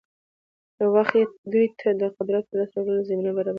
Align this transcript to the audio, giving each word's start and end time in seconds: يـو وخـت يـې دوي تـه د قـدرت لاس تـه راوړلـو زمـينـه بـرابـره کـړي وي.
يـو 0.81 0.87
وخـت 0.97 1.13
يـې 1.19 1.23
دوي 1.51 1.65
تـه 1.79 1.89
د 1.99 2.01
قـدرت 2.17 2.45
لاس 2.57 2.69
تـه 2.73 2.77
راوړلـو 2.79 3.05
زمـينـه 3.07 3.21
بـرابـره 3.31 3.35
کـړي 3.43 3.47
وي. 3.47 3.49